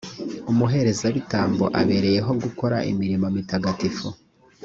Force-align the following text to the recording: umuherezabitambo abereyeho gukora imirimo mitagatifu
umuherezabitambo 0.51 1.65
abereyeho 1.81 2.31
gukora 2.43 2.77
imirimo 2.91 3.25
mitagatifu 3.35 4.07